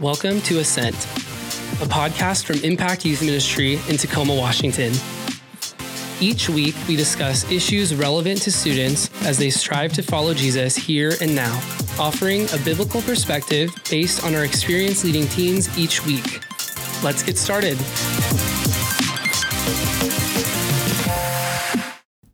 Welcome 0.00 0.40
to 0.42 0.60
Ascent, 0.60 0.94
a 0.94 1.86
podcast 1.86 2.46
from 2.46 2.56
Impact 2.64 3.04
Youth 3.04 3.20
Ministry 3.20 3.74
in 3.86 3.98
Tacoma, 3.98 4.34
Washington. 4.34 4.94
Each 6.22 6.48
week, 6.48 6.74
we 6.88 6.96
discuss 6.96 7.44
issues 7.52 7.94
relevant 7.94 8.40
to 8.40 8.50
students 8.50 9.10
as 9.26 9.36
they 9.36 9.50
strive 9.50 9.92
to 9.92 10.02
follow 10.02 10.32
Jesus 10.32 10.74
here 10.74 11.12
and 11.20 11.34
now, 11.34 11.54
offering 11.98 12.46
a 12.54 12.56
biblical 12.64 13.02
perspective 13.02 13.70
based 13.90 14.24
on 14.24 14.34
our 14.34 14.46
experience 14.46 15.04
leading 15.04 15.26
teens 15.26 15.68
each 15.78 16.06
week. 16.06 16.40
Let's 17.04 17.22
get 17.22 17.36
started. 17.36 17.76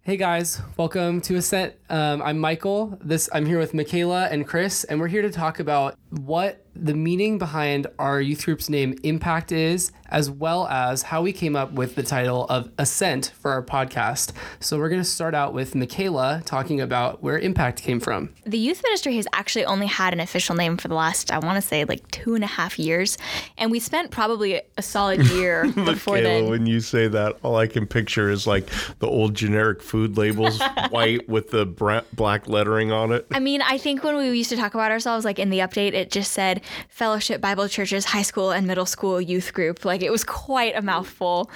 Hey 0.07 0.17
guys, 0.17 0.61
welcome 0.77 1.21
to 1.23 1.35
Ascent. 1.35 1.75
Um, 1.91 2.23
I'm 2.23 2.39
Michael. 2.39 2.97
This 3.03 3.29
I'm 3.33 3.45
here 3.45 3.59
with 3.59 3.75
Michaela 3.75 4.29
and 4.31 4.47
Chris, 4.47 4.85
and 4.85 5.01
we're 5.01 5.09
here 5.09 5.23
to 5.23 5.33
talk 5.33 5.59
about 5.59 5.99
what 6.11 6.67
the 6.75 6.95
meaning 6.95 7.39
behind 7.39 7.87
our 7.99 8.21
youth 8.21 8.45
group's 8.45 8.69
name 8.69 8.99
Impact 9.03 9.51
is, 9.51 9.93
as 10.09 10.31
well 10.31 10.69
as 10.69 11.03
how 11.03 11.23
we 11.23 11.33
came 11.33 11.57
up 11.57 11.73
with 11.73 11.95
the 11.95 12.03
title 12.03 12.45
of 12.49 12.71
Ascent 12.79 13.33
for 13.39 13.51
our 13.51 13.63
podcast. 13.63 14.33
So 14.61 14.79
we're 14.79 14.89
going 14.89 15.01
to 15.01 15.09
start 15.09 15.35
out 15.35 15.53
with 15.53 15.75
Michaela 15.75 16.43
talking 16.45 16.81
about 16.81 17.23
where 17.23 17.39
Impact 17.39 17.83
came 17.83 17.99
from. 17.99 18.31
The 18.45 18.59
youth 18.59 18.83
ministry 18.85 19.17
has 19.17 19.27
actually 19.33 19.65
only 19.65 19.87
had 19.87 20.13
an 20.13 20.21
official 20.21 20.55
name 20.55 20.77
for 20.77 20.89
the 20.89 20.95
last, 20.95 21.31
I 21.31 21.39
want 21.39 21.57
to 21.57 21.67
say, 21.67 21.85
like 21.85 22.09
two 22.11 22.35
and 22.35 22.45
a 22.45 22.49
half 22.49 22.79
years, 22.79 23.19
and 23.57 23.71
we 23.71 23.81
spent 23.81 24.11
probably 24.11 24.61
a 24.77 24.83
solid 24.83 25.27
year 25.31 25.65
before 25.73 26.17
that. 26.19 26.25
Michaela, 26.25 26.43
then. 26.43 26.51
when 26.51 26.67
you 26.67 26.81
say 26.81 27.09
that, 27.09 27.37
all 27.43 27.57
I 27.57 27.67
can 27.67 27.87
picture 27.87 28.31
is 28.31 28.47
like 28.47 28.69
the 28.99 29.09
old 29.09 29.35
generic 29.35 29.83
food 29.83 30.17
labels, 30.17 30.61
white 30.91 31.29
with 31.29 31.51
the 31.51 31.67
bra- 31.67 32.03
black 32.13 32.49
lettering 32.49 32.93
on 32.93 33.13
it. 33.13 33.27
I 33.33 33.41
mean, 33.41 33.63
I 33.63 33.79
think 33.79 34.05
when 34.05 34.17
we 34.17 34.31
used 34.37 34.51
to 34.51 34.57
talk 34.57 34.75
about 34.75 34.91
ourselves, 34.91 35.25
like 35.25 35.39
in 35.39 35.51
the 35.51 35.61
update, 35.61 35.95
it 35.97 36.11
just 36.11 36.33
said 36.33 36.61
Fellowship 36.89 37.41
Bible 37.41 37.69
Church's 37.69 38.05
high 38.05 38.23
school 38.23 38.51
and 38.51 38.67
middle 38.67 38.85
school 38.85 39.21
youth 39.21 39.55
group. 39.55 39.85
Like 39.85 40.03
it 40.03 40.11
was 40.11 40.25
quite 40.25 40.77
a 40.77 40.83
mouthful. 40.83 41.51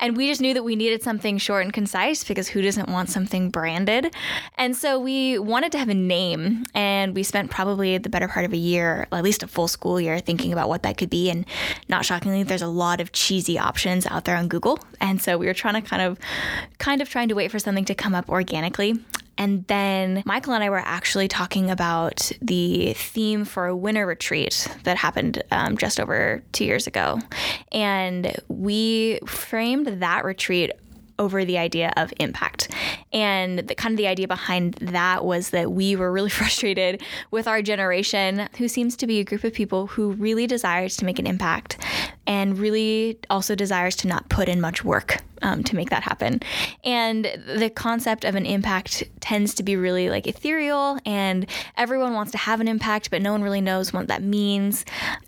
And 0.00 0.16
we 0.16 0.26
just 0.26 0.40
knew 0.40 0.54
that 0.54 0.62
we 0.62 0.76
needed 0.76 1.02
something 1.02 1.36
short 1.36 1.64
and 1.64 1.72
concise 1.72 2.24
because 2.24 2.48
who 2.48 2.62
doesn't 2.62 2.88
want 2.88 3.10
something 3.10 3.50
branded? 3.50 4.14
And 4.56 4.74
so 4.74 4.98
we 4.98 5.38
wanted 5.38 5.72
to 5.72 5.78
have 5.78 5.90
a 5.90 5.94
name 5.94 6.64
and 6.74 7.14
we 7.14 7.22
spent 7.22 7.50
probably 7.50 7.98
the 7.98 8.08
better 8.08 8.28
part 8.28 8.46
of 8.46 8.54
a 8.54 8.56
year, 8.56 9.06
at 9.12 9.22
least 9.22 9.42
a 9.42 9.46
full 9.46 9.68
school 9.68 10.00
year, 10.00 10.18
thinking 10.18 10.52
about 10.52 10.70
what 10.70 10.82
that 10.84 10.96
could 10.96 11.10
be. 11.10 11.28
And 11.28 11.44
not 11.88 12.06
shockingly, 12.06 12.42
there's 12.42 12.62
a 12.62 12.68
lot 12.68 13.00
of 13.00 13.12
cheesy 13.12 13.58
options 13.58 14.06
out 14.06 14.24
there 14.24 14.36
on 14.36 14.48
Google. 14.48 14.78
And 15.00 15.20
so 15.20 15.36
we 15.36 15.46
were 15.46 15.54
trying 15.54 15.74
to 15.74 15.82
kind 15.82 16.00
of 16.00 16.18
kind 16.78 17.02
of 17.02 17.10
trying 17.10 17.28
to 17.28 17.34
wait 17.34 17.50
for 17.50 17.58
something 17.58 17.84
to 17.84 17.94
come 17.94 18.14
up 18.14 18.30
organically. 18.30 18.98
And 19.38 19.66
then 19.66 20.22
Michael 20.26 20.52
and 20.52 20.62
I 20.62 20.70
were 20.70 20.78
actually 20.78 21.28
talking 21.28 21.70
about 21.70 22.30
the 22.40 22.92
theme 22.94 23.44
for 23.44 23.66
a 23.66 23.76
winter 23.76 24.06
retreat 24.06 24.68
that 24.84 24.96
happened 24.96 25.42
um, 25.50 25.76
just 25.76 25.98
over 25.98 26.42
two 26.52 26.64
years 26.64 26.86
ago. 26.86 27.18
And 27.70 28.36
we 28.48 29.18
framed 29.26 29.86
that 29.86 30.24
retreat 30.24 30.72
over 31.18 31.44
the 31.44 31.58
idea 31.58 31.92
of 31.96 32.12
impact. 32.18 32.68
And 33.12 33.60
the 33.60 33.74
kind 33.74 33.92
of 33.92 33.96
the 33.96 34.06
idea 34.06 34.26
behind 34.26 34.74
that 34.74 35.24
was 35.24 35.50
that 35.50 35.72
we 35.72 35.94
were 35.94 36.10
really 36.10 36.30
frustrated 36.40 37.02
with 37.30 37.46
our 37.46 37.62
generation, 37.62 38.48
who 38.58 38.68
seems 38.68 38.96
to 38.96 39.06
be 39.06 39.20
a 39.20 39.24
group 39.24 39.44
of 39.44 39.52
people 39.52 39.86
who 39.86 40.12
really 40.12 40.46
desires 40.46 40.96
to 40.96 41.04
make 41.04 41.18
an 41.18 41.26
impact 41.26 41.78
and 42.26 42.58
really 42.58 43.18
also 43.30 43.54
desires 43.54 43.96
to 43.96 44.08
not 44.08 44.28
put 44.28 44.48
in 44.48 44.60
much 44.60 44.84
work 44.84 45.22
um, 45.42 45.62
to 45.64 45.76
make 45.76 45.90
that 45.90 46.02
happen. 46.02 46.40
And 46.84 47.24
the 47.46 47.70
concept 47.70 48.24
of 48.24 48.34
an 48.34 48.46
impact 48.46 49.02
tends 49.20 49.54
to 49.54 49.62
be 49.62 49.76
really 49.76 50.08
like 50.08 50.26
ethereal, 50.26 50.98
and 51.04 51.46
everyone 51.76 52.14
wants 52.14 52.32
to 52.32 52.38
have 52.38 52.60
an 52.60 52.68
impact, 52.68 53.10
but 53.10 53.22
no 53.22 53.32
one 53.32 53.42
really 53.42 53.60
knows 53.60 53.92
what 53.92 54.08
that 54.08 54.22
means. 54.22 54.84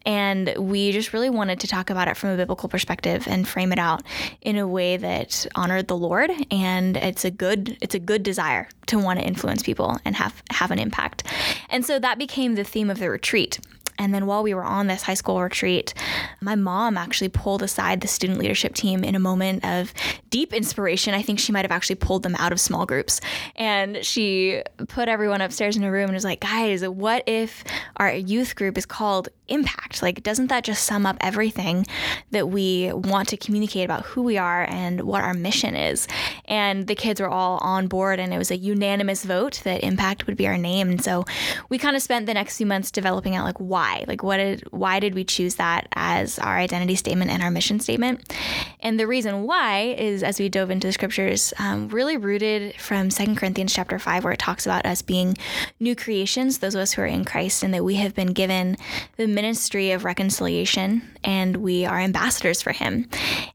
And 0.06 0.54
we 0.56 0.92
just 0.92 1.12
really 1.12 1.30
wanted 1.30 1.60
to 1.60 1.66
talk 1.66 1.90
about 1.90 2.08
it 2.08 2.16
from 2.16 2.30
a 2.30 2.36
biblical 2.36 2.68
perspective 2.68 3.27
and 3.28 3.46
frame 3.46 3.72
it 3.72 3.78
out 3.78 4.02
in 4.40 4.56
a 4.56 4.66
way 4.66 4.96
that 4.96 5.46
honored 5.54 5.88
the 5.88 5.96
Lord. 5.96 6.30
And 6.50 6.96
it's 6.96 7.24
a 7.24 7.30
good 7.30 7.77
it's 7.80 7.94
a 7.94 7.98
good 7.98 8.22
desire 8.22 8.68
to 8.86 8.98
want 8.98 9.18
to 9.18 9.24
influence 9.27 9.62
people 9.62 9.98
and 10.04 10.16
have 10.16 10.42
have 10.50 10.70
an 10.70 10.78
impact. 10.78 11.24
And 11.70 11.84
so 11.84 11.98
that 11.98 12.18
became 12.18 12.54
the 12.54 12.64
theme 12.64 12.90
of 12.90 12.98
the 12.98 13.10
retreat. 13.10 13.58
And 13.98 14.12
then 14.12 14.27
while 14.27 14.42
we 14.42 14.55
were 14.55 14.64
on 14.64 14.86
this 14.86 15.02
high 15.02 15.14
school 15.14 15.40
retreat, 15.40 15.94
my 16.40 16.55
mom 16.55 16.96
actually 16.96 17.28
pulled 17.28 17.62
aside 17.62 18.00
the 18.00 18.08
student 18.08 18.38
leadership 18.38 18.74
team 18.74 19.05
in 19.05 19.14
a 19.14 19.20
moment 19.20 19.64
of 19.64 19.94
deep 20.30 20.52
inspiration. 20.52 21.14
I 21.14 21.22
think 21.22 21.38
she 21.38 21.52
might 21.52 21.64
have 21.64 21.70
actually 21.70 21.96
pulled 21.96 22.22
them 22.22 22.34
out 22.36 22.52
of 22.52 22.60
small 22.60 22.86
groups. 22.86 23.20
And 23.56 24.04
she 24.04 24.62
put 24.88 25.08
everyone 25.08 25.40
upstairs 25.40 25.77
in 25.77 25.84
a 25.84 25.92
room 25.92 26.04
and 26.04 26.14
was 26.14 26.24
like, 26.24 26.40
guys, 26.40 26.86
what 26.86 27.22
if 27.27 27.62
our 27.96 28.12
youth 28.12 28.56
group 28.56 28.77
is 28.77 28.86
called 28.86 29.28
Impact? 29.46 30.02
Like, 30.02 30.22
doesn't 30.22 30.48
that 30.48 30.64
just 30.64 30.84
sum 30.84 31.06
up 31.06 31.16
everything 31.20 31.86
that 32.30 32.48
we 32.48 32.90
want 32.92 33.28
to 33.28 33.36
communicate 33.36 33.84
about 33.84 34.04
who 34.06 34.22
we 34.22 34.38
are 34.38 34.64
and 34.68 35.02
what 35.02 35.22
our 35.22 35.34
mission 35.34 35.77
is? 35.77 36.08
And 36.46 36.86
the 36.86 36.94
kids 36.94 37.20
were 37.20 37.28
all 37.28 37.58
on 37.58 37.86
board, 37.86 38.18
and 38.18 38.33
it 38.33 38.38
was 38.38 38.50
a 38.50 38.56
unanimous 38.56 39.24
vote 39.24 39.60
that 39.64 39.84
Impact 39.84 40.27
would 40.27 40.36
be 40.36 40.46
our 40.46 40.56
name. 40.56 40.90
And 40.90 41.04
so 41.04 41.24
we 41.68 41.78
kind 41.78 41.94
of 41.94 42.02
spent 42.02 42.27
the 42.27 42.34
next 42.34 42.56
few 42.56 42.66
months 42.66 42.90
developing 42.90 43.36
out 43.36 43.44
like 43.44 43.58
why 43.58 43.83
why? 43.84 44.05
Like 44.08 44.22
what 44.22 44.39
did 44.39 44.64
why 44.70 44.98
did 44.98 45.14
we 45.14 45.24
choose 45.24 45.56
that 45.56 45.89
as 45.95 46.39
our 46.39 46.56
identity 46.56 46.95
statement 46.95 47.30
and 47.30 47.42
our 47.42 47.50
mission 47.50 47.80
statement? 47.80 48.33
And 48.80 48.98
the 48.98 49.06
reason 49.06 49.42
why 49.42 49.95
is 49.98 50.22
as 50.22 50.40
we 50.40 50.48
dove 50.48 50.70
into 50.70 50.86
the 50.86 50.92
scriptures 50.92 51.52
um, 51.58 51.89
really 51.89 52.17
rooted 52.17 52.80
from 52.80 53.11
Second 53.11 53.36
corinthians 53.36 53.74
chapter 53.74 53.98
5 53.98 54.24
where 54.24 54.33
it 54.33 54.39
talks 54.39 54.64
about 54.64 54.86
us 54.86 55.02
being 55.02 55.36
new 55.80 55.95
creations 55.95 56.58
those 56.58 56.74
of 56.74 56.80
us 56.80 56.92
who 56.92 57.02
are 57.02 57.06
in 57.06 57.24
christ 57.24 57.62
and 57.62 57.74
that 57.74 57.84
we 57.84 57.96
have 57.96 58.14
been 58.14 58.33
given 58.33 58.77
the 59.17 59.27
ministry 59.27 59.90
of 59.92 60.05
reconciliation 60.05 61.02
and 61.22 61.56
we 61.56 61.84
are 61.84 61.98
ambassadors 61.98 62.62
for 62.62 62.72
him. 62.72 63.08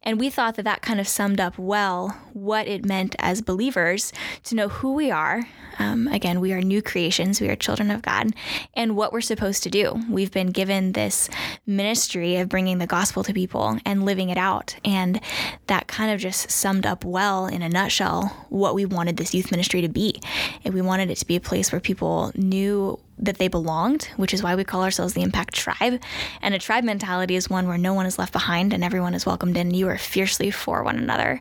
And 0.03 0.19
we 0.19 0.29
thought 0.29 0.55
that 0.55 0.63
that 0.63 0.81
kind 0.81 0.99
of 0.99 1.07
summed 1.07 1.39
up 1.39 1.57
well 1.57 2.09
what 2.33 2.67
it 2.67 2.85
meant 2.85 3.15
as 3.19 3.41
believers 3.41 4.11
to 4.45 4.55
know 4.55 4.69
who 4.69 4.93
we 4.93 5.11
are. 5.11 5.43
Um, 5.77 6.07
again 6.07 6.39
we 6.39 6.53
are 6.53 6.61
new 6.61 6.81
creations. 6.81 7.41
We 7.41 7.49
are 7.49 7.55
children 7.55 7.89
of 7.89 8.01
god 8.01 8.33
and 8.75 8.95
what 8.95 9.11
we're 9.13 9.21
supposed 9.21 9.63
to 9.63 9.69
do 9.69 10.01
we've 10.19 10.31
been 10.31 10.51
given 10.51 10.91
this 10.91 11.29
ministry 11.65 12.35
of 12.35 12.49
bringing 12.49 12.77
the 12.77 12.85
gospel 12.85 13.23
to 13.23 13.33
people 13.33 13.77
and 13.85 14.03
living 14.03 14.29
it 14.29 14.37
out. 14.37 14.75
And 14.83 15.21
that 15.67 15.87
kind 15.87 16.11
of 16.11 16.19
just 16.19 16.51
summed 16.51 16.85
up 16.85 17.05
well, 17.05 17.45
in 17.45 17.61
a 17.61 17.69
nutshell, 17.69 18.25
what 18.49 18.75
we 18.75 18.83
wanted 18.83 19.15
this 19.15 19.33
youth 19.33 19.49
ministry 19.49 19.79
to 19.79 19.87
be. 19.87 20.21
And 20.65 20.73
we 20.73 20.81
wanted 20.81 21.09
it 21.09 21.15
to 21.19 21.25
be 21.25 21.37
a 21.37 21.39
place 21.39 21.71
where 21.71 21.79
people 21.79 22.33
knew 22.35 22.99
that 23.17 23.37
they 23.37 23.47
belonged, 23.47 24.09
which 24.17 24.33
is 24.33 24.43
why 24.43 24.55
we 24.55 24.65
call 24.65 24.83
ourselves 24.83 25.13
the 25.13 25.21
Impact 25.21 25.53
Tribe. 25.53 26.01
And 26.41 26.53
a 26.53 26.59
tribe 26.59 26.83
mentality 26.83 27.37
is 27.37 27.49
one 27.49 27.69
where 27.69 27.77
no 27.77 27.93
one 27.93 28.05
is 28.05 28.19
left 28.19 28.33
behind 28.33 28.73
and 28.73 28.83
everyone 28.83 29.13
is 29.13 29.25
welcomed 29.25 29.55
in. 29.55 29.73
You 29.73 29.87
are 29.87 29.97
fiercely 29.97 30.51
for 30.51 30.83
one 30.83 30.97
another. 30.97 31.39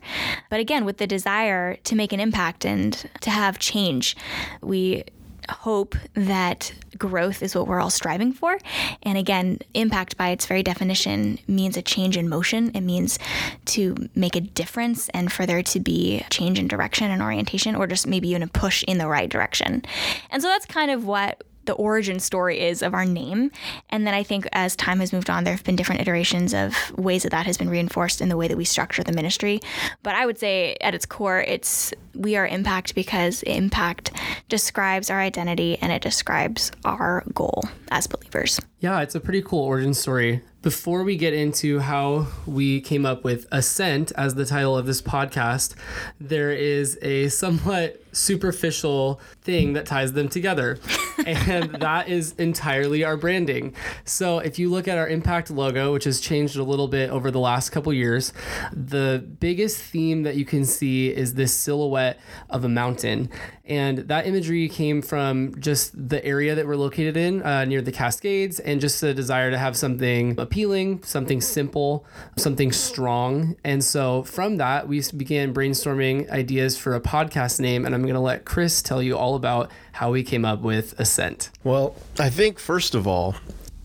But 0.50 0.61
again, 0.61 0.84
with 0.84 0.99
the 0.99 1.06
desire 1.09 1.75
to 1.75 1.97
make 1.97 2.12
an 2.12 2.21
impact 2.21 2.65
and 2.65 2.93
to 3.22 3.31
have 3.31 3.59
change, 3.59 4.17
we 4.61 5.03
hope 5.50 5.94
that 6.14 6.72
growth 6.97 7.42
is 7.42 7.54
what 7.54 7.66
we're 7.66 7.81
all 7.81 7.91
striving 7.91 8.32
for. 8.32 8.59
And 9.03 9.19
again, 9.19 9.59
impact 9.75 10.16
by 10.16 10.31
its 10.31 10.47
very 10.47 10.62
definition 10.62 11.38
means 11.47 11.76
a 11.76 11.82
change 11.82 12.16
in 12.16 12.28
motion. 12.28 12.70
It 12.75 12.82
means 12.82 13.19
to 13.66 14.08
make 14.14 14.37
a 14.37 14.41
difference 14.41 15.08
and 15.10 15.32
for 15.32 15.47
there 15.47 15.62
to 15.62 15.81
be 15.81 16.25
change 16.31 16.58
in 16.58 16.69
direction 16.69 17.10
and 17.10 17.22
orientation, 17.22 17.75
or 17.75 17.87
just 17.87 18.06
maybe 18.06 18.28
even 18.28 18.42
a 18.42 18.48
push 18.48 18.84
in 18.84 18.98
the 18.98 19.08
right 19.08 19.28
direction. 19.28 19.82
And 20.31 20.42
so 20.42 20.48
that's 20.48 20.66
kind 20.66 20.91
of 20.91 21.04
what 21.04 21.42
the 21.69 21.75
origin 21.75 22.19
story 22.19 22.59
is 22.59 22.81
of 22.81 22.95
our 22.95 23.05
name. 23.05 23.51
And 23.91 24.06
then 24.06 24.15
I 24.15 24.23
think 24.23 24.49
as 24.53 24.75
time 24.75 25.01
has 25.01 25.12
moved 25.12 25.29
on, 25.29 25.45
there 25.45 25.53
have 25.53 25.65
been 25.65 25.77
different 25.77 26.01
iterations 26.01 26.55
of 26.55 26.75
ways 26.97 27.25
that 27.25 27.33
that 27.33 27.45
has 27.45 27.59
been 27.59 27.69
reinforced 27.69 28.23
in 28.23 28.31
the 28.31 28.39
way 28.39 28.49
that 28.49 28.56
we 28.56 28.65
structure 28.65 29.05
the 29.05 29.12
ministry. 29.12 29.61
But 30.03 30.15
I 30.15 30.25
would 30.25 30.39
say 30.39 30.79
at 30.81 30.95
its 30.95 31.05
core, 31.05 31.41
it's 31.43 31.93
we 32.15 32.37
are 32.37 32.47
impact 32.47 32.95
because 32.95 33.43
impact 33.43 34.12
describes 34.49 35.11
our 35.11 35.20
identity 35.20 35.76
and 35.82 35.93
it 35.93 36.00
describes 36.00 36.73
our 36.87 37.23
goal 37.35 37.65
as 37.91 38.06
believers. 38.06 38.59
Yeah, 38.81 39.03
it's 39.03 39.14
a 39.14 39.21
pretty 39.21 39.43
cool 39.43 39.64
origin 39.64 39.93
story. 39.93 40.43
Before 40.69 41.03
we 41.03 41.17
get 41.17 41.32
into 41.32 41.79
how 41.79 42.26
we 42.44 42.82
came 42.82 43.06
up 43.06 43.25
with 43.25 43.47
Ascent 43.50 44.12
as 44.17 44.35
the 44.35 44.44
title 44.44 44.76
of 44.76 44.85
this 44.85 45.00
podcast, 45.00 45.75
there 46.20 46.53
is 46.53 46.99
a 47.00 47.29
somewhat 47.31 48.03
superficial 48.12 49.20
thing 49.43 49.73
that 49.75 49.87
ties 49.87 50.12
them 50.12 50.29
together. 50.29 50.79
and 51.26 51.70
that 51.76 52.09
is 52.09 52.32
entirely 52.32 53.05
our 53.05 53.17
branding. 53.17 53.75
So 54.05 54.38
if 54.41 54.59
you 54.59 54.69
look 54.69 54.87
at 54.88 54.99
our 54.99 55.09
Impact 55.09 55.50
logo, 55.50 55.93
which 55.93 56.05
has 56.05 56.20
changed 56.20 56.56
a 56.56 56.62
little 56.62 56.88
bit 56.88 57.11
over 57.11 57.31
the 57.31 57.41
last 57.41 57.71
couple 57.71 57.93
years, 57.93 58.32
the 58.73 59.25
biggest 59.41 59.79
theme 59.79 60.23
that 60.25 60.37
you 60.37 60.44
can 60.44 60.64
see 60.64 61.09
is 61.09 61.35
this 61.35 61.55
silhouette 61.55 62.21
of 62.50 62.64
a 62.64 62.69
mountain. 62.69 63.31
And 63.64 63.99
that 63.99 64.26
imagery 64.26 64.69
came 64.69 65.03
from 65.03 65.59
just 65.61 66.09
the 66.09 66.25
area 66.25 66.55
that 66.55 66.67
we're 66.67 66.76
located 66.76 67.17
in 67.17 67.43
uh, 67.43 67.64
near 67.64 67.82
the 67.82 67.93
Cascades 67.93 68.61
and 68.61 68.81
just 68.81 69.03
a 69.03 69.14
desire 69.14 69.50
to 69.50 69.59
have 69.59 69.76
something 69.76 70.38
appealing, 70.38 70.57
something 71.02 71.40
simple, 71.40 72.06
something 72.37 72.72
strong. 72.72 73.56
And 73.64 73.84
so 73.84 74.22
from 74.25 74.56
that, 74.56 74.88
we 74.88 75.02
began 75.16 75.55
brainstorming 75.55 76.28
ideas 76.31 76.76
for 76.76 76.94
a 76.94 77.00
podcast 77.00 77.60
name. 77.60 77.84
And 77.84 77.94
I'm 77.94 78.02
going 78.02 78.14
to 78.14 78.20
let 78.20 78.44
Chris 78.44 78.82
tell 78.82 79.02
you 79.02 79.16
all 79.16 79.34
about 79.34 79.70
how 79.93 80.10
we 80.10 80.22
came 80.22 80.44
up 80.44 80.60
with 80.60 80.99
Ascent. 80.99 81.50
Well, 81.64 81.96
I 82.19 82.31
think 82.31 82.58
first 82.58 82.94
of 82.94 83.06
all, 83.06 83.37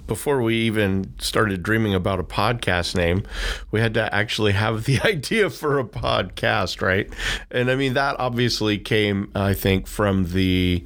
before 0.07 0.41
we 0.41 0.55
even 0.55 1.13
started 1.19 1.63
dreaming 1.63 1.93
about 1.93 2.19
a 2.19 2.23
podcast 2.23 2.95
name, 2.95 3.23
we 3.71 3.79
had 3.79 3.93
to 3.93 4.13
actually 4.13 4.51
have 4.51 4.85
the 4.85 4.99
idea 5.05 5.49
for 5.49 5.79
a 5.79 5.83
podcast, 5.83 6.81
right? 6.81 7.11
And 7.51 7.71
I 7.71 7.75
mean, 7.75 7.93
that 7.93 8.19
obviously 8.19 8.77
came, 8.77 9.31
I 9.35 9.53
think, 9.53 9.87
from 9.87 10.25
the 10.31 10.83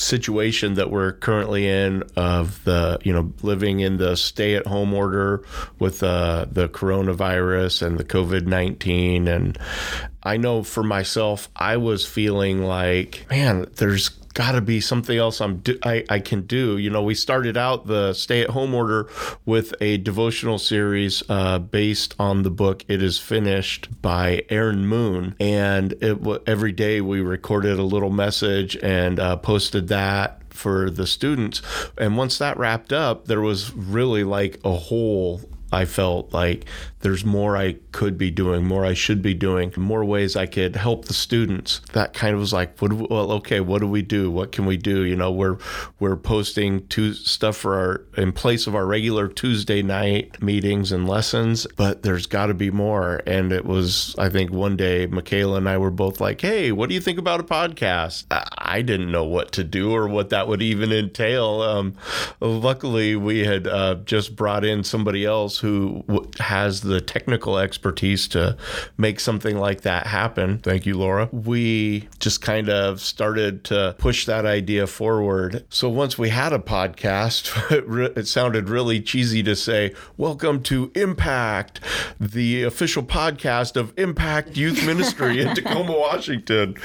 situation 0.00 0.74
that 0.74 0.90
we're 0.90 1.12
currently 1.12 1.68
in 1.68 2.02
of 2.16 2.64
the 2.64 2.98
you 3.04 3.12
know 3.12 3.32
living 3.42 3.80
in 3.80 3.98
the 3.98 4.16
stay 4.16 4.54
at 4.54 4.66
home 4.66 4.94
order 4.94 5.44
with 5.78 6.02
uh, 6.02 6.46
the 6.50 6.68
coronavirus 6.70 7.86
and 7.86 7.98
the 7.98 8.04
covid-19 8.04 9.28
and 9.28 9.58
i 10.22 10.38
know 10.38 10.62
for 10.62 10.82
myself 10.82 11.50
i 11.54 11.76
was 11.76 12.06
feeling 12.06 12.62
like 12.62 13.26
man 13.28 13.66
there's 13.76 14.19
got 14.34 14.52
to 14.52 14.60
be 14.60 14.80
something 14.80 15.16
else 15.16 15.40
I'm 15.40 15.58
do- 15.58 15.78
I, 15.82 16.04
I 16.08 16.20
can 16.20 16.42
do. 16.42 16.78
You 16.78 16.90
know, 16.90 17.02
we 17.02 17.14
started 17.14 17.56
out 17.56 17.86
the 17.86 18.12
stay 18.12 18.42
at 18.42 18.50
home 18.50 18.74
order 18.74 19.08
with 19.44 19.74
a 19.80 19.96
devotional 19.98 20.58
series 20.58 21.22
uh, 21.28 21.58
based 21.58 22.14
on 22.18 22.42
the 22.42 22.50
book 22.50 22.84
It 22.88 23.02
Is 23.02 23.18
Finished 23.18 24.00
by 24.00 24.44
Aaron 24.48 24.86
Moon. 24.86 25.34
And 25.40 25.94
it, 26.00 26.18
every 26.46 26.72
day 26.72 27.00
we 27.00 27.20
recorded 27.20 27.78
a 27.78 27.84
little 27.84 28.10
message 28.10 28.76
and 28.76 29.18
uh, 29.18 29.36
posted 29.36 29.88
that 29.88 30.40
for 30.52 30.90
the 30.90 31.06
students. 31.06 31.62
And 31.98 32.16
once 32.16 32.38
that 32.38 32.56
wrapped 32.58 32.92
up, 32.92 33.26
there 33.26 33.40
was 33.40 33.74
really 33.74 34.24
like 34.24 34.60
a 34.64 34.74
hole 34.74 35.40
I 35.72 35.84
felt 35.84 36.32
like 36.32 36.66
there's 37.00 37.24
more 37.24 37.56
I 37.56 37.76
could 37.92 38.18
be 38.18 38.30
doing, 38.30 38.66
more 38.66 38.84
I 38.84 38.94
should 38.94 39.22
be 39.22 39.34
doing, 39.34 39.72
more 39.76 40.04
ways 40.04 40.36
I 40.36 40.46
could 40.46 40.76
help 40.76 41.06
the 41.06 41.14
students. 41.14 41.80
That 41.92 42.12
kind 42.12 42.34
of 42.34 42.40
was 42.40 42.52
like, 42.52 42.78
what? 42.80 42.92
We, 42.92 43.06
well, 43.10 43.32
okay, 43.32 43.60
what 43.60 43.80
do 43.80 43.86
we 43.86 44.02
do? 44.02 44.30
What 44.30 44.52
can 44.52 44.66
we 44.66 44.76
do? 44.76 45.04
You 45.04 45.16
know, 45.16 45.30
we're 45.30 45.58
we're 45.98 46.16
posting 46.16 46.86
to 46.88 47.14
stuff 47.14 47.56
for 47.56 47.74
our 47.76 48.04
in 48.16 48.32
place 48.32 48.66
of 48.66 48.74
our 48.74 48.86
regular 48.86 49.28
Tuesday 49.28 49.82
night 49.82 50.42
meetings 50.42 50.92
and 50.92 51.08
lessons, 51.08 51.66
but 51.76 52.02
there's 52.02 52.26
got 52.26 52.46
to 52.46 52.54
be 52.54 52.70
more. 52.70 53.22
And 53.26 53.52
it 53.52 53.64
was, 53.64 54.14
I 54.18 54.28
think, 54.28 54.50
one 54.50 54.76
day 54.76 55.06
Michaela 55.06 55.56
and 55.56 55.68
I 55.68 55.78
were 55.78 55.90
both 55.90 56.20
like, 56.20 56.40
hey, 56.40 56.72
what 56.72 56.88
do 56.88 56.94
you 56.94 57.00
think 57.00 57.18
about 57.18 57.40
a 57.40 57.44
podcast? 57.44 58.24
I 58.30 58.82
didn't 58.82 59.10
know 59.10 59.24
what 59.24 59.52
to 59.52 59.64
do 59.64 59.92
or 59.92 60.08
what 60.08 60.30
that 60.30 60.48
would 60.48 60.62
even 60.62 60.92
entail. 60.92 61.62
Um, 61.62 61.94
luckily, 62.40 63.16
we 63.16 63.40
had 63.40 63.66
uh, 63.66 63.96
just 64.04 64.36
brought 64.36 64.64
in 64.64 64.84
somebody 64.84 65.24
else 65.24 65.59
who 65.60 66.04
has 66.38 66.80
the 66.80 67.00
technical 67.00 67.58
expertise 67.58 68.26
to 68.28 68.56
make 68.96 69.20
something 69.20 69.58
like 69.58 69.82
that 69.82 70.06
happen. 70.06 70.58
Thank 70.58 70.86
you, 70.86 70.96
Laura. 70.96 71.28
We 71.32 72.08
just 72.18 72.42
kind 72.42 72.68
of 72.68 73.00
started 73.00 73.64
to 73.64 73.94
push 73.98 74.26
that 74.26 74.46
idea 74.46 74.86
forward. 74.86 75.64
So 75.68 75.88
once 75.88 76.18
we 76.18 76.30
had 76.30 76.52
a 76.52 76.58
podcast, 76.58 77.70
it, 77.70 77.86
re- 77.86 78.12
it 78.16 78.26
sounded 78.26 78.68
really 78.68 79.00
cheesy 79.00 79.42
to 79.44 79.54
say, 79.54 79.94
Welcome 80.16 80.62
to 80.64 80.90
Impact, 80.94 81.80
the 82.18 82.64
official 82.64 83.02
podcast 83.02 83.76
of 83.76 83.92
Impact 83.96 84.56
Youth 84.56 84.84
Ministry 84.86 85.40
in 85.40 85.54
Tacoma, 85.54 85.92
Washington. 85.92 86.76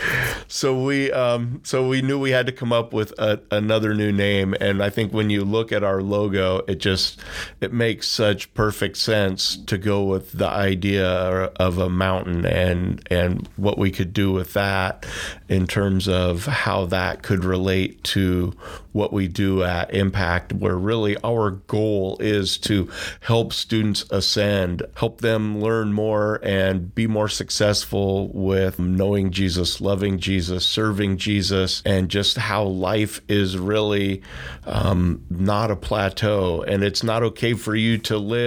So 0.48 0.84
we, 0.84 1.12
um, 1.12 1.62
so 1.64 1.88
we 1.88 2.02
knew 2.02 2.20
we 2.20 2.32
had 2.32 2.46
to 2.46 2.52
come 2.52 2.74
up 2.74 2.94
with 2.94 3.12
a, 3.18 3.42
another 3.52 3.94
new 3.94 4.12
name. 4.12 4.54
And 4.60 4.84
I 4.84 4.90
think 4.90 5.14
when 5.14 5.30
you 5.30 5.44
look 5.44 5.72
at 5.72 5.84
our 5.84 6.02
logo, 6.02 6.62
it 6.68 6.76
just, 6.76 7.20
it 7.62 7.72
makes 7.74 8.08
such 8.08 8.54
perfect 8.54 8.65
sense 8.72 9.58
to 9.66 9.78
go 9.78 10.04
with 10.04 10.32
the 10.32 10.48
idea 10.48 11.08
of 11.08 11.78
a 11.78 11.90
mountain 11.90 12.46
and 12.46 13.06
and 13.10 13.48
what 13.56 13.78
we 13.78 13.92
could 13.92 14.14
do 14.14 14.32
with 14.32 14.54
that 14.54 15.06
in 15.50 15.68
terms 15.68 16.08
of 16.08 16.46
how 16.46 16.86
that 16.86 17.22
could 17.22 17.44
relate 17.44 18.04
to 18.04 18.54
what 18.96 19.12
we 19.12 19.28
do 19.28 19.62
at 19.62 19.94
Impact, 19.94 20.54
where 20.54 20.78
really 20.78 21.18
our 21.22 21.52
goal 21.52 22.16
is 22.22 22.58
to 22.58 22.90
help 23.20 23.52
students 23.52 24.06
ascend, 24.10 24.84
help 24.96 25.20
them 25.20 25.60
learn 25.60 25.92
more 25.92 26.40
and 26.42 26.96
be 26.96 27.06
more 27.06 27.28
successful 27.28 28.30
with 28.30 28.80
knowing 28.80 29.32
Jesus, 29.32 29.82
loving 29.82 30.18
Jesus, 30.18 30.66
serving 30.66 31.18
Jesus, 31.18 31.84
and 31.86 32.08
just 32.08 32.38
how 32.38 32.64
life 32.64 33.20
is 33.28 33.58
really 33.58 34.22
um, 34.66 35.22
not 35.30 35.72
a 35.72 35.76
plateau. 35.76 36.64
And 36.64 36.82
it's 36.82 37.04
not 37.04 37.22
okay 37.22 37.54
for 37.54 37.76
you 37.76 37.98
to 37.98 38.18
live 38.18 38.46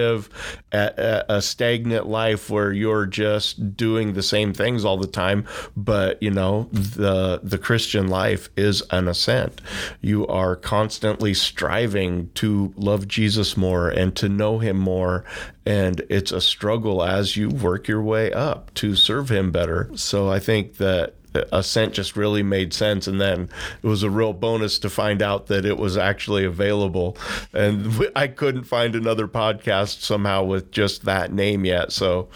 a, 0.72 1.24
a 1.28 1.42
stagnant 1.42 2.06
life 2.06 2.50
where 2.50 2.72
you're 2.72 3.06
just 3.06 3.76
doing 3.76 4.12
the 4.12 4.22
same 4.22 4.52
things 4.52 4.84
all 4.84 4.96
the 4.96 5.06
time. 5.06 5.46
But, 5.76 6.22
you 6.22 6.30
know, 6.30 6.68
the, 6.72 7.40
the 7.42 7.58
Christian 7.58 8.08
life 8.08 8.48
is 8.56 8.82
an 8.90 9.08
ascent. 9.08 9.60
You 10.00 10.26
are 10.26 10.56
constantly 10.56 11.34
striving 11.34 12.30
to 12.34 12.72
love 12.76 13.08
Jesus 13.08 13.56
more 13.56 13.88
and 13.88 14.14
to 14.16 14.28
know 14.28 14.58
him 14.58 14.76
more. 14.78 15.24
And 15.66 16.02
it's 16.08 16.32
a 16.32 16.40
struggle 16.40 17.02
as 17.02 17.36
you 17.36 17.48
work 17.50 17.88
your 17.88 18.02
way 18.02 18.32
up 18.32 18.72
to 18.74 18.96
serve 18.96 19.30
him 19.30 19.50
better. 19.50 19.90
So 19.94 20.30
I 20.30 20.38
think 20.38 20.78
that 20.78 21.14
Ascent 21.52 21.94
just 21.94 22.16
really 22.16 22.42
made 22.42 22.72
sense. 22.72 23.06
And 23.06 23.20
then 23.20 23.48
it 23.82 23.86
was 23.86 24.02
a 24.02 24.10
real 24.10 24.32
bonus 24.32 24.78
to 24.80 24.90
find 24.90 25.22
out 25.22 25.46
that 25.46 25.64
it 25.64 25.78
was 25.78 25.96
actually 25.96 26.44
available. 26.44 27.16
And 27.52 28.08
I 28.16 28.28
couldn't 28.28 28.64
find 28.64 28.94
another 28.94 29.28
podcast 29.28 30.02
somehow 30.02 30.44
with 30.44 30.70
just 30.70 31.04
that 31.04 31.32
name 31.32 31.64
yet. 31.64 31.92
So 31.92 32.28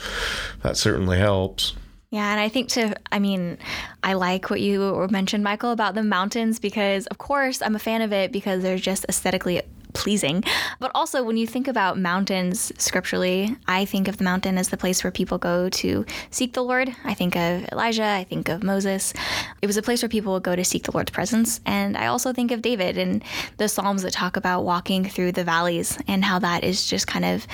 that 0.62 0.76
certainly 0.76 1.19
helps. 1.19 1.75
Yeah, 2.10 2.31
and 2.31 2.38
I 2.38 2.50
think 2.50 2.69
to, 2.70 2.94
I 3.10 3.19
mean, 3.19 3.56
I 4.02 4.12
like 4.12 4.50
what 4.50 4.60
you 4.60 5.08
mentioned, 5.10 5.43
Michael, 5.43 5.70
about 5.70 5.94
the 5.94 6.02
mountains 6.02 6.58
because, 6.58 7.06
of 7.06 7.16
course, 7.16 7.62
I'm 7.62 7.75
a 7.75 7.78
fan 7.78 8.02
of 8.02 8.12
it 8.12 8.32
because 8.32 8.62
they're 8.62 8.76
just 8.76 9.06
aesthetically 9.08 9.62
pleasing. 9.92 10.44
But 10.78 10.90
also, 10.94 11.22
when 11.22 11.36
you 11.36 11.46
think 11.46 11.68
about 11.68 11.98
mountains 11.98 12.72
scripturally, 12.78 13.56
I 13.66 13.84
think 13.84 14.08
of 14.08 14.16
the 14.16 14.24
mountain 14.24 14.58
as 14.58 14.68
the 14.68 14.76
place 14.76 15.02
where 15.04 15.10
people 15.10 15.38
go 15.38 15.68
to 15.68 16.04
seek 16.30 16.52
the 16.54 16.62
Lord. 16.62 16.94
I 17.04 17.14
think 17.14 17.36
of 17.36 17.66
Elijah, 17.72 18.04
I 18.04 18.24
think 18.24 18.48
of 18.48 18.62
Moses. 18.62 19.12
It 19.60 19.66
was 19.66 19.76
a 19.76 19.82
place 19.82 20.02
where 20.02 20.08
people 20.08 20.32
would 20.34 20.42
go 20.42 20.56
to 20.56 20.64
seek 20.64 20.84
the 20.84 20.92
Lord's 20.92 21.10
presence. 21.10 21.60
And 21.66 21.96
I 21.96 22.06
also 22.06 22.32
think 22.32 22.50
of 22.50 22.62
David 22.62 22.98
and 22.98 23.22
the 23.56 23.68
Psalms 23.68 24.02
that 24.02 24.12
talk 24.12 24.36
about 24.36 24.62
walking 24.62 25.04
through 25.04 25.32
the 25.32 25.44
valleys 25.44 25.98
and 26.08 26.24
how 26.24 26.38
that 26.40 26.64
is 26.64 26.86
just 26.86 27.06
kind 27.06 27.24
of 27.24 27.46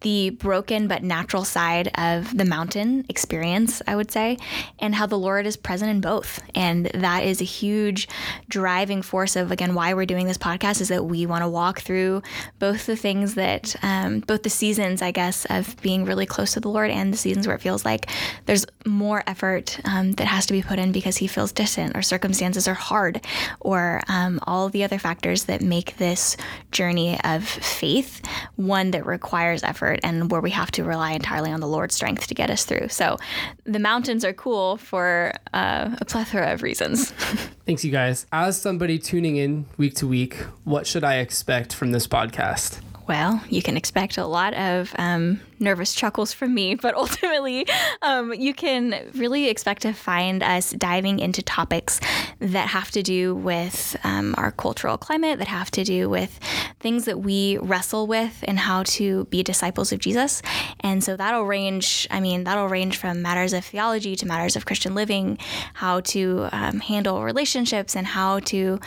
the 0.00 0.30
broken 0.30 0.86
but 0.86 1.02
natural 1.02 1.44
side 1.44 1.90
of 1.96 2.36
the 2.36 2.44
mountain 2.44 3.04
experience, 3.08 3.82
I 3.86 3.96
would 3.96 4.10
say, 4.10 4.38
and 4.78 4.94
how 4.94 5.06
the 5.06 5.18
Lord 5.18 5.46
is 5.46 5.56
present 5.56 5.90
in 5.90 6.00
both. 6.00 6.40
And 6.54 6.86
that 6.94 7.24
is 7.24 7.40
a 7.40 7.44
huge 7.44 8.08
driving 8.48 9.02
force 9.02 9.34
of, 9.34 9.50
again, 9.50 9.74
why 9.74 9.94
we're 9.94 10.06
doing 10.06 10.26
this 10.26 10.38
podcast 10.38 10.80
is 10.80 10.88
that 10.88 11.04
we 11.04 11.26
want 11.26 11.42
to 11.42 11.48
walk 11.48 11.77
through 11.80 12.22
both 12.58 12.86
the 12.86 12.96
things 12.96 13.34
that, 13.34 13.74
um, 13.82 14.20
both 14.20 14.42
the 14.42 14.50
seasons, 14.50 15.02
I 15.02 15.10
guess, 15.10 15.44
of 15.46 15.80
being 15.82 16.04
really 16.04 16.26
close 16.26 16.52
to 16.54 16.60
the 16.60 16.68
Lord 16.68 16.90
and 16.90 17.12
the 17.12 17.16
seasons 17.16 17.46
where 17.46 17.56
it 17.56 17.62
feels 17.62 17.84
like 17.84 18.08
there's 18.46 18.66
more 18.86 19.22
effort 19.26 19.78
um, 19.84 20.12
that 20.12 20.26
has 20.26 20.46
to 20.46 20.52
be 20.52 20.62
put 20.62 20.78
in 20.78 20.92
because 20.92 21.16
He 21.16 21.26
feels 21.26 21.52
distant 21.52 21.96
or 21.96 22.02
circumstances 22.02 22.68
are 22.68 22.74
hard 22.74 23.24
or 23.60 24.02
um, 24.08 24.40
all 24.46 24.68
the 24.68 24.84
other 24.84 24.98
factors 24.98 25.44
that 25.44 25.62
make 25.62 25.96
this 25.96 26.36
journey 26.70 27.18
of 27.24 27.46
faith 27.46 28.22
one 28.56 28.90
that 28.90 29.06
requires 29.06 29.62
effort 29.62 30.00
and 30.02 30.30
where 30.30 30.40
we 30.40 30.50
have 30.50 30.70
to 30.72 30.84
rely 30.84 31.12
entirely 31.12 31.50
on 31.50 31.60
the 31.60 31.68
Lord's 31.68 31.94
strength 31.94 32.26
to 32.26 32.34
get 32.34 32.50
us 32.50 32.64
through. 32.64 32.88
So 32.88 33.16
the 33.64 33.78
mountains 33.78 34.24
are 34.24 34.32
cool 34.32 34.76
for 34.76 35.32
uh, 35.52 35.96
a 36.00 36.04
plethora 36.04 36.52
of 36.52 36.62
reasons. 36.62 37.12
Thanks, 37.68 37.84
you 37.84 37.90
guys. 37.90 38.24
As 38.32 38.58
somebody 38.58 38.98
tuning 38.98 39.36
in 39.36 39.66
week 39.76 39.94
to 39.96 40.08
week, 40.08 40.36
what 40.64 40.86
should 40.86 41.04
I 41.04 41.16
expect 41.16 41.74
from 41.74 41.92
this 41.92 42.06
podcast? 42.06 42.80
Well, 43.06 43.42
you 43.50 43.60
can 43.60 43.76
expect 43.76 44.16
a 44.16 44.24
lot 44.24 44.54
of 44.54 44.94
um, 44.98 45.42
nervous 45.60 45.94
chuckles 45.94 46.32
from 46.32 46.54
me, 46.54 46.76
but 46.76 46.94
ultimately, 46.96 47.66
um, 48.00 48.32
you 48.32 48.54
can 48.54 49.10
really 49.14 49.50
expect 49.50 49.82
to 49.82 49.92
find 49.92 50.42
us 50.42 50.70
diving 50.70 51.18
into 51.18 51.42
topics 51.42 52.00
that 52.38 52.68
have 52.68 52.90
to 52.92 53.02
do 53.02 53.34
with 53.34 53.94
um, 54.02 54.34
our 54.38 54.50
cultural 54.50 54.96
climate, 54.96 55.38
that 55.38 55.48
have 55.48 55.70
to 55.72 55.84
do 55.84 56.08
with 56.08 56.40
things 56.80 57.04
that 57.06 57.20
we 57.20 57.58
wrestle 57.58 58.06
with 58.06 58.44
and 58.46 58.58
how 58.58 58.82
to 58.84 59.24
be 59.26 59.42
disciples 59.42 59.92
of 59.92 59.98
Jesus. 59.98 60.42
And 60.80 61.02
so 61.02 61.16
that'll 61.16 61.44
range, 61.44 62.06
I 62.10 62.20
mean, 62.20 62.44
that'll 62.44 62.68
range 62.68 62.96
from 62.96 63.22
matters 63.22 63.52
of 63.52 63.64
theology 63.64 64.14
to 64.16 64.26
matters 64.26 64.56
of 64.56 64.66
Christian 64.66 64.94
living, 64.94 65.38
how 65.74 66.00
to 66.00 66.48
um, 66.52 66.80
handle 66.80 67.24
relationships 67.24 67.96
and 67.96 68.06
how 68.06 68.40
to 68.40 68.78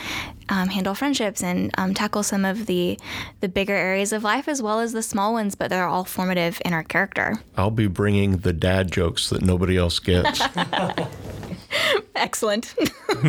um, 0.48 0.68
handle 0.68 0.94
friendships 0.94 1.42
and 1.42 1.70
um, 1.78 1.94
tackle 1.94 2.22
some 2.22 2.44
of 2.44 2.66
the 2.66 2.98
the 3.40 3.48
bigger 3.48 3.74
areas 3.74 4.12
of 4.12 4.22
life 4.22 4.48
as 4.48 4.60
well 4.60 4.80
as 4.80 4.92
the 4.92 5.02
small 5.02 5.32
ones, 5.32 5.54
but 5.54 5.70
they're 5.70 5.86
all 5.86 6.04
formative 6.04 6.60
in 6.64 6.72
our 6.72 6.82
character. 6.82 7.36
I'll 7.56 7.70
be 7.70 7.86
bringing 7.86 8.38
the 8.38 8.52
dad 8.52 8.90
jokes 8.90 9.30
that 9.30 9.42
nobody 9.42 9.76
else 9.76 9.98
gets. 9.98 10.42
Excellent. 12.14 12.74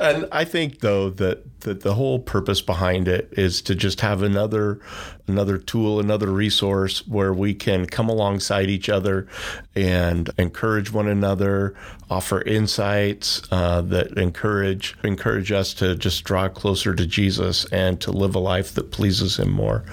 and 0.00 0.28
I 0.32 0.44
think 0.44 0.80
though 0.80 1.10
that 1.10 1.44
that 1.60 1.80
the 1.80 1.94
whole 1.94 2.20
purpose 2.20 2.60
behind 2.60 3.08
it 3.08 3.28
is 3.32 3.60
to 3.62 3.74
just 3.74 4.00
have 4.00 4.22
another 4.22 4.80
another 5.26 5.58
tool, 5.58 5.98
another 5.98 6.28
resource 6.28 7.06
where 7.06 7.32
we 7.32 7.54
can 7.54 7.84
come 7.86 8.08
alongside 8.08 8.70
each 8.70 8.88
other 8.88 9.26
and 9.74 10.30
encourage 10.38 10.92
one 10.92 11.08
another, 11.08 11.74
offer 12.10 12.42
insights 12.42 13.42
uh, 13.50 13.80
that 13.82 14.12
encourage 14.18 14.96
encourage 15.04 15.50
us 15.50 15.74
to 15.74 15.94
just 15.96 16.24
draw 16.24 16.48
closer 16.48 16.94
to 16.94 17.06
Jesus 17.06 17.64
and 17.72 18.00
to 18.00 18.12
live 18.12 18.34
a 18.34 18.40
life 18.40 18.74
that 18.74 18.90
pleases 18.90 19.38
Him 19.38 19.50
more. 19.50 19.84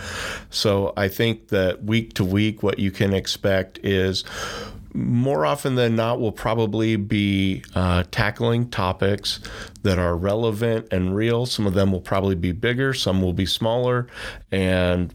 So 0.50 0.94
I 0.98 1.08
think 1.08 1.50
that 1.50 1.84
week 1.84 2.14
to 2.16 2.26
week, 2.26 2.64
what 2.64 2.80
you 2.80 2.92
can 2.92 3.14
expect 3.14 3.80
is 3.84 4.24
more 4.96 5.46
often 5.46 5.76
than 5.76 5.96
not, 5.96 6.20
we'll 6.22 6.32
probably 6.32 6.96
be 6.96 7.64
uh, 7.76 8.04
tackling 8.12 8.70
topics 8.70 9.40
that 9.84 10.00
are 10.00 10.16
relevant 10.16 10.88
and 10.92 11.16
real. 11.16 11.46
Some 11.46 11.68
of 11.68 11.74
them 11.74 11.92
will 11.92 12.02
probably 12.02 12.36
be 12.36 12.54
bigger, 12.54 12.94
some 12.94 13.22
will 13.22 13.34
be 13.34 13.46
smaller, 13.46 14.08
and 14.52 15.14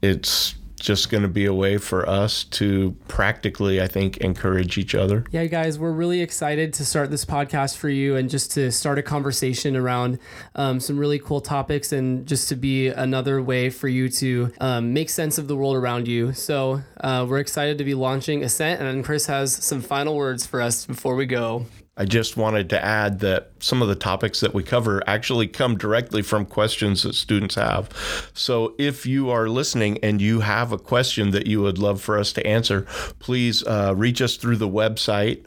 it's 0.00 0.54
just 0.82 1.10
going 1.10 1.22
to 1.22 1.28
be 1.28 1.46
a 1.46 1.54
way 1.54 1.78
for 1.78 2.06
us 2.08 2.42
to 2.44 2.94
practically, 3.06 3.80
I 3.80 3.86
think, 3.86 4.16
encourage 4.18 4.76
each 4.76 4.94
other. 4.94 5.24
Yeah, 5.30 5.46
guys, 5.46 5.78
we're 5.78 5.92
really 5.92 6.20
excited 6.20 6.74
to 6.74 6.84
start 6.84 7.10
this 7.10 7.24
podcast 7.24 7.76
for 7.76 7.88
you 7.88 8.16
and 8.16 8.28
just 8.28 8.50
to 8.52 8.72
start 8.72 8.98
a 8.98 9.02
conversation 9.02 9.76
around 9.76 10.18
um, 10.56 10.80
some 10.80 10.98
really 10.98 11.20
cool 11.20 11.40
topics 11.40 11.92
and 11.92 12.26
just 12.26 12.48
to 12.48 12.56
be 12.56 12.88
another 12.88 13.40
way 13.40 13.70
for 13.70 13.86
you 13.86 14.08
to 14.08 14.52
um, 14.60 14.92
make 14.92 15.08
sense 15.08 15.38
of 15.38 15.46
the 15.46 15.56
world 15.56 15.76
around 15.76 16.08
you. 16.08 16.32
So 16.32 16.82
uh, 17.00 17.26
we're 17.28 17.38
excited 17.38 17.78
to 17.78 17.84
be 17.84 17.94
launching 17.94 18.42
Ascent, 18.42 18.82
and 18.82 19.04
Chris 19.04 19.26
has 19.26 19.54
some 19.54 19.80
final 19.80 20.16
words 20.16 20.44
for 20.44 20.60
us 20.60 20.84
before 20.84 21.14
we 21.14 21.26
go. 21.26 21.66
I 22.02 22.04
just 22.04 22.36
wanted 22.36 22.68
to 22.70 22.84
add 22.84 23.20
that 23.20 23.52
some 23.60 23.80
of 23.80 23.86
the 23.86 23.94
topics 23.94 24.40
that 24.40 24.52
we 24.52 24.64
cover 24.64 25.04
actually 25.06 25.46
come 25.46 25.78
directly 25.78 26.20
from 26.20 26.44
questions 26.44 27.04
that 27.04 27.14
students 27.14 27.54
have. 27.54 27.88
So 28.34 28.74
if 28.76 29.06
you 29.06 29.30
are 29.30 29.48
listening 29.48 29.98
and 30.02 30.20
you 30.20 30.40
have 30.40 30.72
a 30.72 30.78
question 30.78 31.30
that 31.30 31.46
you 31.46 31.62
would 31.62 31.78
love 31.78 32.02
for 32.02 32.18
us 32.18 32.32
to 32.32 32.44
answer, 32.44 32.88
please 33.20 33.64
uh, 33.68 33.94
reach 33.96 34.20
us 34.20 34.36
through 34.36 34.56
the 34.56 34.68
website 34.68 35.46